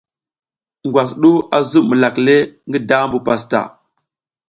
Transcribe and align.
Ngwas 0.87 1.11
du 1.21 1.31
a 1.55 1.57
zuɓ 1.69 1.85
milak 1.89 2.15
le, 2.25 2.35
ngi 2.67 2.79
dambu 2.89 3.17
pastaʼa. 3.25 3.67